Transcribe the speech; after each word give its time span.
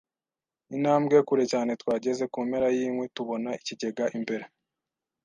Intambwe 0.75 1.15
kure 1.27 1.43
cyane 1.51 1.71
twageze 1.81 2.23
kumpera 2.33 2.67
yinkwi 2.77 3.05
tubona 3.15 3.49
ikigega 3.59 4.05
imbere 4.17 4.45